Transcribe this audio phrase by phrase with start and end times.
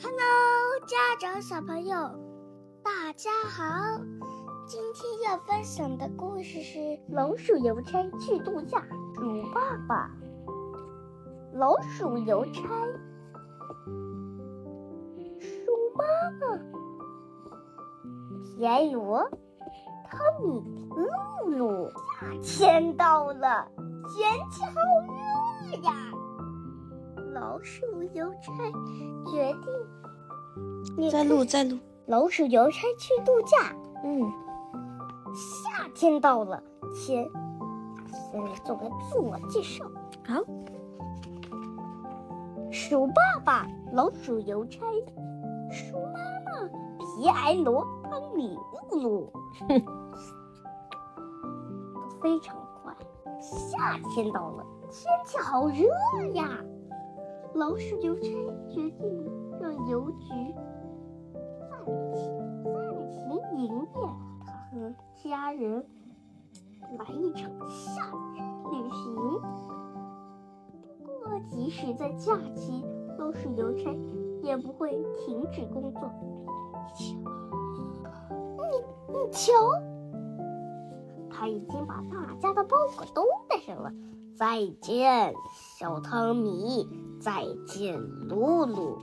[0.00, 1.96] Hello，家长小朋友，
[2.84, 3.98] 大家好！
[4.64, 8.78] 今天要分享的故事是《老鼠邮差去度假》。
[9.16, 10.08] 鼠爸爸，
[11.52, 12.62] 老鼠邮差，
[15.40, 16.04] 鼠妈
[16.38, 16.56] 妈，
[18.44, 19.28] 皮埃罗，
[20.08, 20.62] 汤米，
[20.94, 21.90] 露露。
[22.20, 23.66] 夏天到了，
[24.14, 24.70] 天气好
[25.08, 25.92] 热呀！
[27.40, 28.52] 老鼠邮差
[29.30, 31.78] 决定在录，在录。
[32.06, 33.72] 老鼠邮差去度假。
[34.02, 34.28] 嗯，
[35.34, 36.60] 夏天到了，
[36.92, 37.24] 先
[38.10, 39.84] 先来做个自我介绍。
[40.26, 40.42] 好，
[42.72, 43.14] 鼠爸
[43.44, 44.80] 爸，老鼠邮差，
[45.70, 48.58] 鼠妈妈，皮埃罗，汤米，
[48.90, 49.32] 露露。
[49.68, 49.80] 哼，
[51.94, 52.92] 都非常快。
[53.40, 55.84] 夏天到了，天气好热
[56.34, 56.48] 呀！
[57.54, 58.22] 老鼠邮差
[58.68, 59.24] 决定
[59.60, 60.54] 让邮局
[61.68, 61.78] 暂
[62.14, 62.20] 停
[62.74, 63.18] 暂停
[63.64, 63.86] 营业，
[64.46, 65.84] 他和家人
[66.98, 68.02] 来一场夏
[68.34, 68.36] 日
[68.70, 69.14] 旅行。
[71.04, 72.84] 不过，即使在假期，
[73.18, 73.92] 老鼠邮差
[74.42, 76.08] 也不会停止工作。
[76.98, 77.16] 你
[79.08, 79.52] 你瞧，
[81.30, 83.92] 他已经把大家的包裹都带上了。
[84.36, 86.88] 再见，小汤米。
[87.20, 88.98] 再见，露露。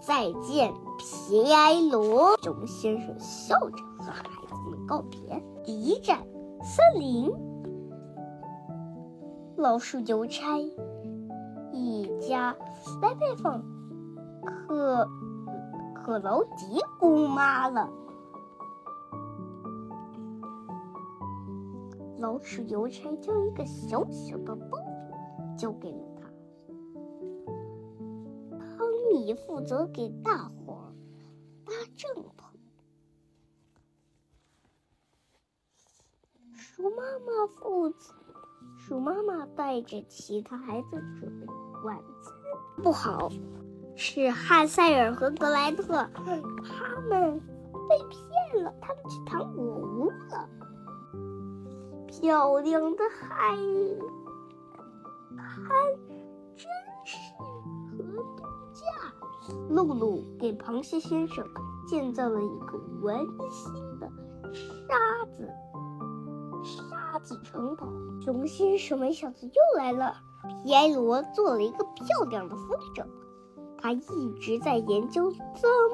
[0.00, 2.36] 再见，皮埃罗。
[2.42, 5.42] 熊先生笑着和孩子们告别。
[5.64, 6.18] 第一站，
[6.62, 7.32] 森林。
[9.56, 10.56] 老鼠邮差
[11.72, 12.54] 一家
[13.02, 13.60] 来拜访
[14.44, 15.08] 可
[15.92, 17.90] 可劳迪姑妈了。
[22.18, 24.80] 老鼠邮差将一个小小的包裹
[25.56, 26.07] 交给了
[29.12, 30.92] 米负责给大伙
[31.64, 32.44] 搭帐篷，
[36.54, 38.14] 鼠妈妈负责，
[38.76, 41.46] 鼠妈妈带着其他孩子准备
[41.84, 42.34] 晚餐。
[42.82, 43.28] 不好，
[43.96, 47.40] 是汉塞尔和格莱特，他们
[47.88, 50.48] 被骗了，他们去糖果屋了。
[52.06, 53.56] 漂亮的海
[55.36, 55.68] 滩，
[56.56, 56.68] 真
[58.78, 58.84] 下。
[59.70, 61.42] 露露给螃蟹先生
[61.86, 63.18] 建造了一个温
[63.50, 64.06] 馨的
[64.52, 65.48] 沙子
[66.62, 67.86] 沙子城堡。
[68.22, 70.14] 熊先生没想到又来了。
[70.62, 73.06] 皮埃罗做了一个漂亮的风筝，
[73.78, 75.40] 他一直在研究怎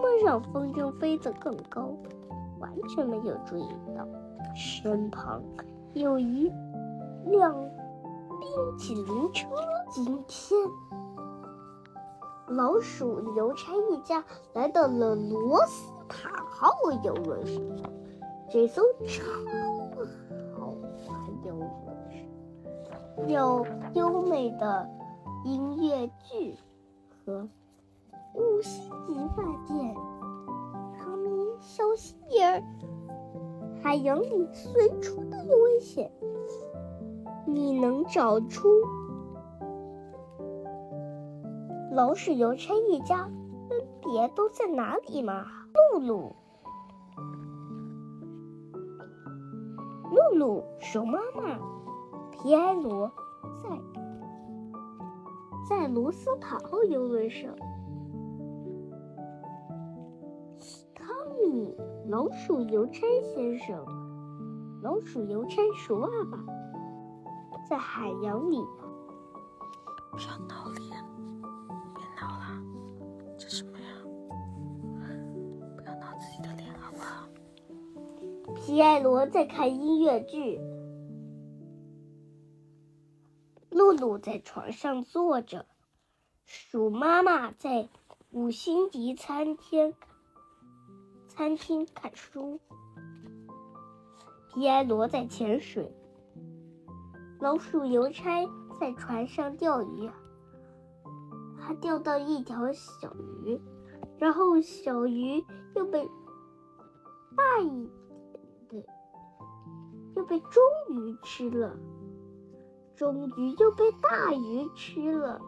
[0.00, 1.94] 么让风筝飞得更高，
[2.58, 4.06] 完全没有注意到
[4.54, 5.42] 身旁。
[5.92, 6.50] 有一
[7.26, 7.54] 辆
[8.40, 9.46] 冰淇淋车。
[9.94, 10.58] 今天，
[12.46, 16.70] 老鼠邮差一家来到了罗斯塔号
[17.02, 17.62] 游轮上。
[18.50, 19.24] 这艘超
[20.54, 21.68] 豪华游轮
[22.10, 24.86] 上有优美的
[25.44, 26.54] 音乐剧
[27.24, 27.48] 和
[28.34, 29.94] 五星级饭店。
[30.98, 32.62] 汤米，小心点儿！
[33.82, 36.12] 海洋里随处都有危险，
[37.46, 38.68] 你能找出
[41.94, 43.28] 老鼠邮差一家
[43.68, 45.44] 分别都在哪里吗？
[45.92, 46.34] 露露，
[50.10, 51.58] 露露，熊妈妈，
[52.30, 53.12] 皮埃罗
[53.62, 53.78] 在
[55.68, 57.54] 在罗斯塔号游轮上。
[60.94, 61.06] 汤
[61.46, 61.76] 米
[62.08, 63.02] 老鼠邮差
[63.34, 63.84] 先生，
[64.82, 66.42] 老鼠邮差鼠爸爸，
[67.68, 68.56] 在海洋里。
[78.72, 80.58] 皮埃罗在看音乐剧，
[83.68, 85.66] 露露在床上坐着，
[86.46, 87.90] 鼠妈妈在
[88.30, 89.92] 五星级餐厅。
[91.28, 92.60] 餐厅看书，
[94.54, 95.94] 皮埃罗在潜水，
[97.40, 98.48] 老鼠邮差
[98.80, 100.10] 在船上钓鱼，
[101.60, 103.14] 他钓到一条小
[103.44, 103.60] 鱼，
[104.16, 105.44] 然后小鱼
[105.74, 106.08] 又被
[107.36, 107.90] 大一点
[108.80, 108.86] 的
[110.16, 111.76] 又被中鱼吃了，
[112.94, 115.40] 中鱼又被大鱼吃了。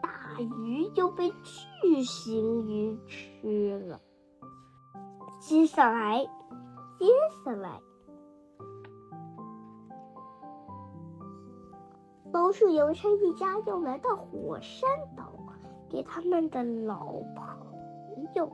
[0.00, 1.32] 大鱼又被
[1.80, 4.00] 巨型鱼吃了。
[5.40, 6.24] 接下来，
[6.98, 7.06] 接
[7.44, 7.80] 下来，
[12.32, 15.32] 老鼠邮差一家又来到火山岛，
[15.90, 17.04] 给他们的老
[17.34, 18.50] 朋友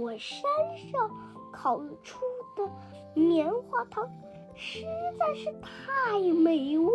[0.00, 0.42] 我山
[0.90, 1.10] 上
[1.52, 2.20] 烤出
[2.56, 2.66] 的
[3.12, 4.10] 棉花糖
[4.54, 4.82] 实
[5.18, 6.92] 在是太美味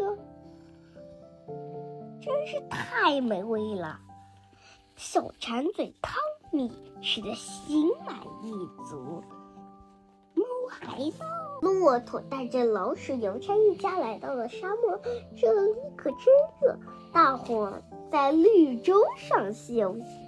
[0.00, 0.16] 了，
[2.18, 4.00] 真是太美味了！
[4.96, 6.14] 小馋嘴汤
[6.50, 6.72] 米
[7.02, 8.52] 吃的心满意
[8.88, 9.22] 足。
[10.34, 11.22] 猫孩子，
[11.60, 14.98] 骆驼带着老鼠邮差一家来到了沙漠，
[15.36, 16.20] 这里可真
[16.62, 16.74] 热，
[17.12, 17.70] 大伙
[18.10, 20.25] 在绿洲上休息。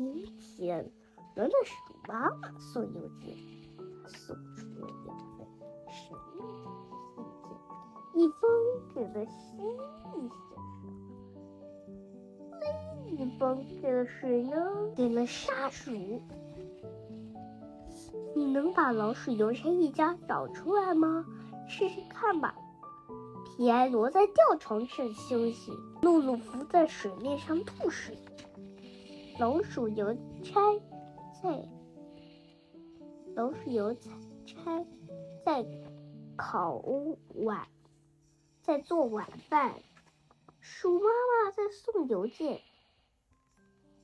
[0.00, 0.24] 今
[0.56, 0.90] 天
[1.36, 1.74] 轮到鼠
[2.08, 3.36] 妈妈送邮件，
[4.06, 5.46] 送出了两份
[5.92, 6.56] 神秘的
[6.88, 7.04] 信
[7.44, 7.52] 件，
[8.14, 8.40] 一封
[8.94, 10.40] 给了蜥蜴先生，
[13.06, 14.56] 另一封给了谁呢？
[14.96, 15.92] 给了沙鼠。
[18.34, 21.26] 你能把老鼠邮差一家找出来吗？
[21.68, 22.54] 试试看吧。
[23.44, 25.70] 皮埃罗在吊床上休息，
[26.00, 28.16] 露露浮在水面上吐水。
[29.40, 30.60] 老鼠邮差
[31.42, 31.66] 在
[33.34, 33.94] 老鼠邮
[34.44, 34.84] 差
[35.42, 35.64] 在
[36.36, 36.74] 烤
[37.36, 37.66] 晚，
[38.60, 39.76] 在做晚饭。
[40.60, 42.60] 鼠妈妈在送邮件。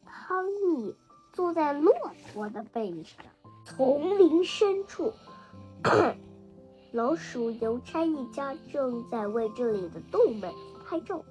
[0.06, 0.96] 汤米
[1.34, 1.92] 坐在骆
[2.32, 3.26] 驼的背上。
[3.66, 5.12] 丛林深处，
[6.92, 10.50] 老鼠邮差一家正在为这里的动物们
[10.86, 11.22] 拍照。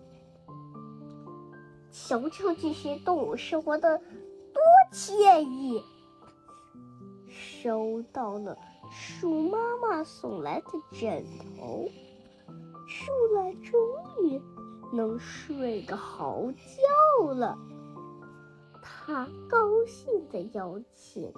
[1.97, 4.61] 瞧瞧这些动物生活的多
[4.91, 5.81] 惬意！
[7.29, 8.57] 收到了
[8.91, 11.23] 鼠妈妈送来的枕
[11.57, 11.87] 头，
[12.85, 13.79] 树懒终
[14.25, 14.41] 于
[14.93, 17.57] 能睡个好觉了。
[18.83, 19.57] 他高
[19.87, 21.33] 兴地邀请。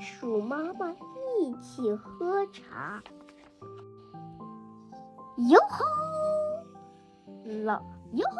[0.00, 3.02] 鼠妈妈一起喝茶。
[5.48, 5.84] 哟吼，
[7.64, 7.80] 老
[8.12, 8.36] 哟吼，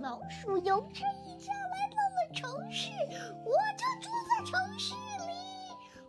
[0.00, 2.90] 老鼠邮差一家来到了城市，
[3.44, 5.32] 我就住在城市里，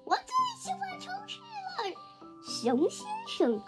[0.04, 1.96] 我最喜欢城市了。
[2.44, 3.62] 熊先生，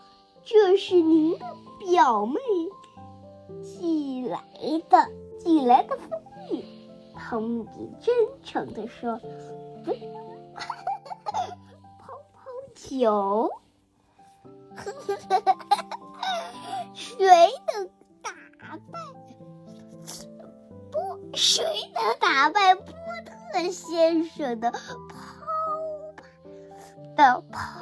[0.44, 1.45] 这是您的
[1.79, 2.39] 表妹
[3.63, 4.39] 寄来
[4.89, 5.09] 的，
[5.39, 6.89] 寄来的蜂蜜。
[7.15, 7.65] 汤米
[8.00, 8.13] 真
[8.44, 9.19] 诚地说。
[12.75, 13.50] 酒，
[21.44, 21.66] 谁
[21.96, 22.86] 能打败波
[23.26, 24.78] 特先生的抛
[27.18, 27.82] 的抛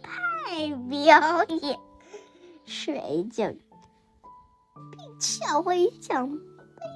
[0.00, 1.80] 派表演？
[2.64, 3.48] 谁就
[4.92, 6.38] 并抢回奖杯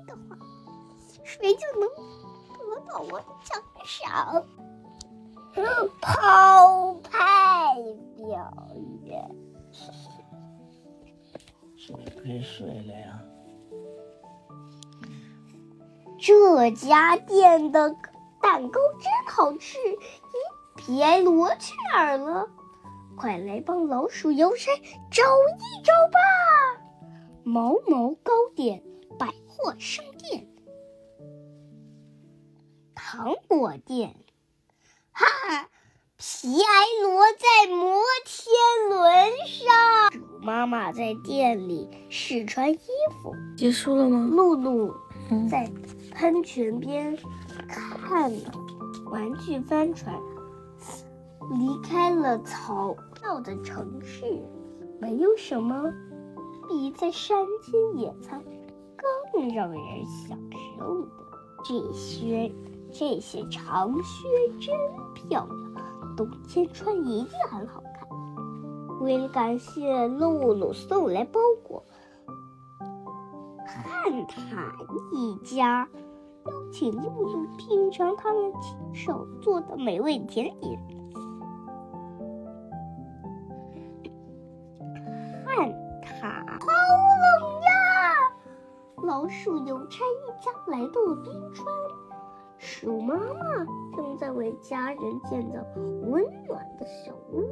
[0.07, 0.39] 的话，
[1.25, 1.89] 谁就能
[2.57, 4.47] 得到我的奖赏。
[6.01, 7.75] 抛派
[8.17, 8.55] 表
[9.03, 9.29] 演，
[12.23, 13.21] 可以睡了呀？
[16.21, 17.95] 这家店的
[18.41, 19.79] 蛋糕真好吃！
[19.79, 22.49] 咦，皮埃罗去哪儿了？
[23.17, 24.71] 快来帮老鼠邮差
[25.11, 26.19] 找一找吧！
[27.45, 28.83] 毛毛糕点
[29.19, 30.49] 百货商店，
[32.95, 34.17] 糖果店。
[35.13, 35.69] 哈！
[36.17, 42.79] 皮埃罗在摩天轮上，鼠妈妈在店里试穿衣
[43.23, 43.35] 服。
[43.57, 44.29] 结束了吗？
[44.33, 44.93] 露露
[45.49, 45.71] 在
[46.19, 47.17] 喷泉边
[47.69, 48.33] 看
[49.07, 50.21] 玩具帆船，
[51.53, 54.25] 离开了嘈闹的城市。
[55.01, 55.85] 没有什么
[56.69, 58.43] 比在山间野餐
[59.33, 60.37] 更让人享
[60.77, 61.09] 受的。
[61.65, 62.53] 这些。
[62.91, 64.27] 这些长靴
[64.59, 64.75] 真
[65.13, 68.99] 漂亮，冬天穿一定很好看。
[69.01, 71.85] 为了感谢露露送来包裹，
[73.67, 74.75] 汉塔
[75.13, 75.87] 一家
[76.71, 80.79] 请露露品尝他们亲手做的美味甜点。
[85.45, 85.71] 汉
[86.03, 86.67] 塔好
[87.41, 87.69] 冷呀！
[89.05, 91.67] 老鼠邮差一家来到了冰川。
[92.59, 93.65] 鼠妈妈
[93.97, 95.65] 正在为家人建造
[96.11, 97.45] 温暖的小屋，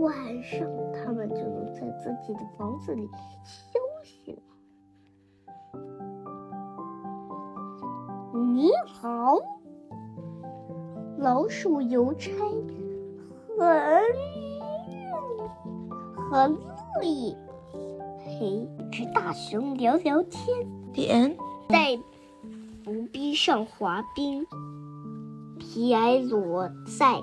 [0.00, 3.06] 晚上他们就能在自己的房子里
[3.44, 4.39] 休息了。
[8.60, 9.38] 你好，
[11.16, 12.30] 老鼠邮差
[13.58, 13.66] 很
[16.30, 17.34] 很乐意
[18.18, 20.44] 陪只大熊聊聊天。
[20.92, 21.34] 点
[21.70, 21.98] 在
[22.84, 24.46] 浮冰上滑冰，
[25.58, 27.22] 皮埃罗在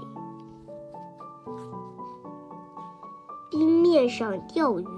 [3.51, 4.96] 冰面上钓鱼。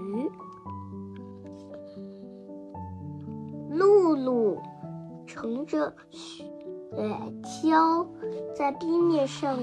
[5.39, 6.43] 乘着雪
[6.91, 8.05] 橇
[8.53, 9.58] 在冰面上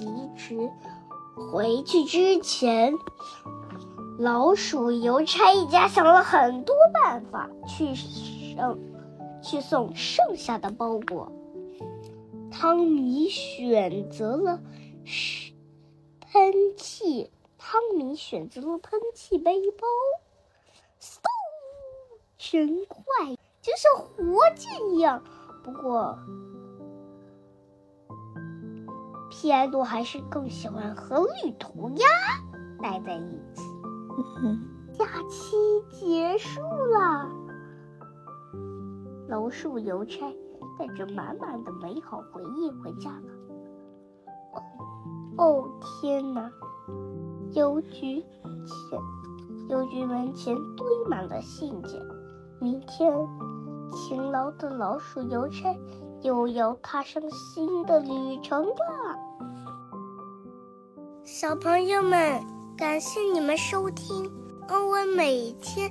[0.00, 0.70] 一直。
[1.50, 2.94] 回去之前，
[4.16, 8.78] 老鼠邮差一家想了很多办法去剩
[9.42, 11.32] 去送剩下的包裹。
[12.52, 14.62] 汤米选择了
[16.20, 19.86] 喷气，汤米选择了喷气背包，
[21.00, 21.18] 嗖，
[22.38, 23.04] 真快，
[23.68, 25.22] 就像火箭一样。
[25.62, 26.18] 不过。
[29.30, 32.06] 皮埃多还是更喜欢和绿涂鸦
[32.82, 33.62] 待在一起。
[34.92, 35.54] 假期
[35.92, 37.28] 结束了，
[39.28, 40.34] 楼树邮差
[40.78, 43.28] 带着满满的美好回忆回家了。
[45.36, 46.50] 哦，天哪！
[47.52, 48.20] 邮局
[48.66, 48.98] 前，
[49.68, 52.00] 邮局门前堆满了信件。
[52.60, 53.14] 明天，
[53.92, 55.74] 勤劳的老鼠邮差
[56.22, 58.74] 又要踏上新的旅程了。
[61.24, 62.42] 小朋友们，
[62.76, 64.30] 感谢你们收听
[64.68, 65.90] 欧文每天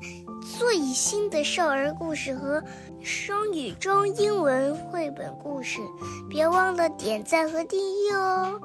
[0.58, 2.63] 最新的少儿故事和
[3.01, 5.80] 双语中英文绘本故事，
[6.30, 8.60] 别忘了点赞和订阅哦！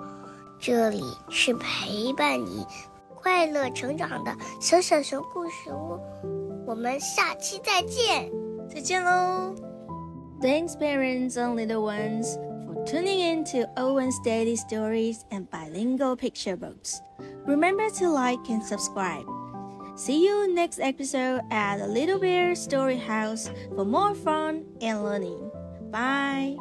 [0.59, 2.67] 这里是陪伴你
[3.15, 5.99] 快乐成长的小小熊故事屋，
[6.67, 8.31] 我们下期再见，
[8.72, 9.56] 再见喽！
[10.42, 12.38] Thanks, parents and little ones.
[12.88, 17.02] tuning in to Owen's Daily Stories and Bilingual Picture Books.
[17.46, 19.26] Remember to like and subscribe.
[19.98, 25.52] See you next episode at the Little Bear Story House for more fun and learning.
[25.92, 26.56] Bye.